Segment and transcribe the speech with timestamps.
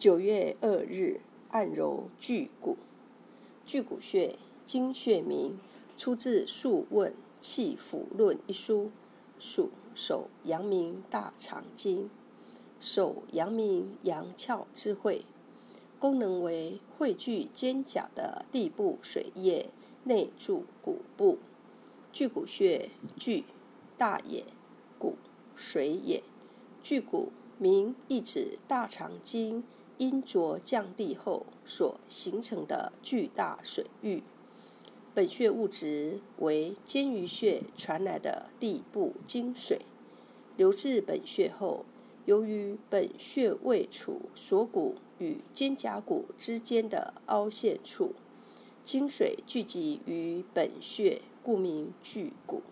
[0.00, 1.20] 九月二日，
[1.50, 2.78] 按揉巨骨。
[3.66, 5.58] 巨骨穴，经穴名，
[5.94, 8.90] 出自《素问·气府论》一书，
[9.38, 12.08] 属手阳明大肠经。
[12.80, 15.26] 手阳明阳窍之会，
[15.98, 19.68] 功能为汇聚肩胛的地部水液，
[20.04, 21.36] 内注骨部。
[22.10, 22.88] 巨骨穴，
[23.18, 23.44] 巨
[23.98, 24.46] 大也，
[24.98, 25.18] 骨
[25.54, 26.22] 水也。
[26.82, 29.62] 巨骨名意指大肠经
[30.00, 34.22] 阴浊降地后所形成的巨大水域。
[35.12, 39.82] 本穴物质为肩俞穴传来的地部精水，
[40.56, 41.84] 流至本穴后，
[42.24, 48.14] 由于本穴位处锁骨与肩胛骨之间的凹陷处，
[48.82, 52.62] 精水聚集于本穴，故名巨骨。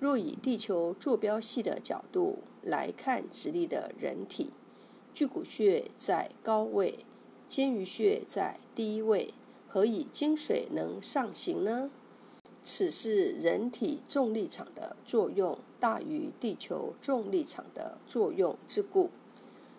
[0.00, 4.50] 若以地球坐标系的角度来看直立的人体，
[5.12, 7.00] 巨骨穴在高位，
[7.46, 9.34] 肩俞穴在低位，
[9.68, 11.90] 何以精水能上行呢？
[12.62, 19.10] 此是人体重力场的作用大于地球重力场的作用之故。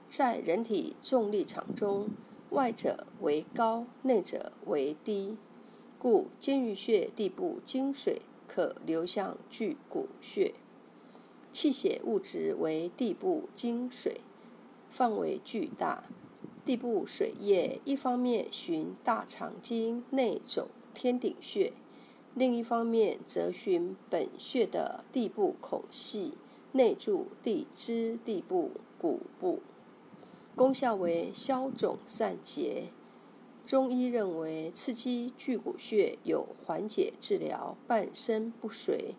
[0.08, 2.10] 在人体重力场中，
[2.50, 5.38] 外者为高，内者为低，
[5.98, 8.22] 故肩俞穴地部经水。
[8.54, 10.54] 可流向巨骨穴，
[11.54, 14.20] 气血物质为地部经水，
[14.92, 16.04] 范围巨大。
[16.64, 21.74] 地部水液一方面循大肠经内走天顶穴，
[22.36, 26.34] 另一方面则循本穴的地部孔隙
[26.74, 29.62] 内注地支地部骨部，
[30.56, 32.90] 功效为消肿散结。
[33.66, 39.16] 中医认为，刺激巨骨穴有缓解、治疗半身不遂、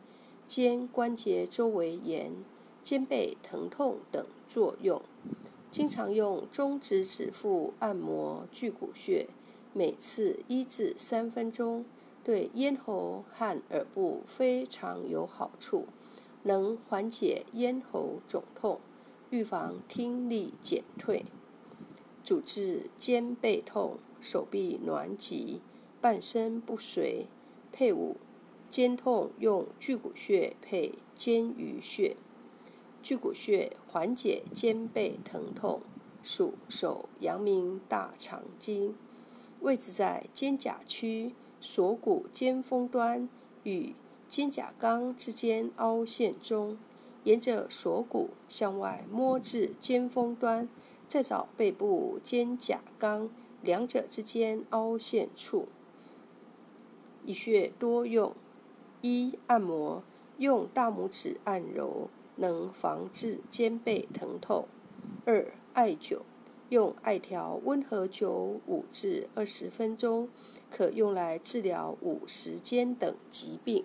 [0.47, 2.33] 肩关节周围炎、
[2.83, 5.03] 肩背疼痛等作用。
[5.73, 9.27] 经常用中指指腹按摩巨骨穴，
[9.73, 11.87] 每次一至三分钟，
[12.23, 15.86] 对咽喉和耳部非常有好处，
[16.42, 18.80] 能缓解咽喉肿痛，
[19.30, 21.24] 预防听力减退，
[22.23, 23.97] 主治肩背痛。
[24.20, 25.61] 手臂挛急、
[26.01, 27.27] 半身不遂，
[27.73, 28.18] 配伍
[28.70, 32.17] 肩痛用巨骨穴配肩俞穴。
[33.02, 35.80] 巨骨穴缓解肩背疼痛，
[36.23, 38.95] 属手阳明大肠经，
[39.61, 43.29] 位置在肩胛区锁骨尖峰端
[43.64, 43.95] 与
[44.29, 46.79] 肩胛冈之间凹陷中，
[47.24, 50.68] 沿着锁骨向外摸至肩峰端，
[51.08, 53.29] 再找背部肩胛冈。
[53.62, 55.68] 两者之间凹陷处，
[57.24, 58.35] 一穴多用：
[59.02, 60.02] 一、按摩，
[60.39, 64.67] 用大拇指按揉，能防治肩背疼痛；
[65.25, 66.20] 二、艾灸，
[66.70, 70.29] 用艾条温和灸五至二十分钟，
[70.71, 73.85] 可用来治疗五十肩等疾病。